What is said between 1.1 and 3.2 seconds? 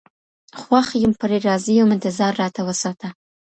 پرې راضي يم انتـظارراتـــه وساته